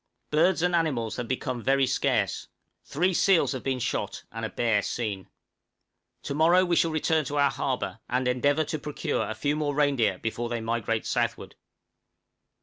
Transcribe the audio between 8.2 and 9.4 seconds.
endeavor to procure a